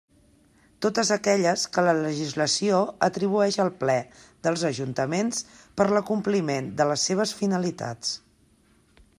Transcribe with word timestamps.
Totes 0.83 1.09
aquelles 1.15 1.65
que 1.75 1.83
la 1.87 1.93
legislació 1.97 2.79
atribueix 3.09 3.59
al 3.65 3.71
Ple 3.83 3.97
dels 4.47 4.65
ajuntaments 4.73 5.45
per 5.81 5.87
a 5.89 5.95
l'acompliment 5.99 6.75
de 6.81 6.93
les 6.93 7.09
seves 7.11 7.39
finalitats. 7.43 8.17